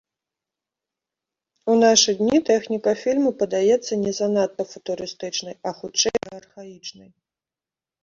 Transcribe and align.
У 1.73 1.75
нашы 1.83 2.11
дні 2.23 2.39
тэхніка 2.49 2.91
фільму 3.03 3.31
падаецца 3.43 3.93
не 4.07 4.11
занадта 4.23 4.63
футурыстычнай, 4.73 5.55
а 5.69 5.79
хутчэй 5.81 6.15
і 6.25 6.37
архаічнай. 6.43 7.09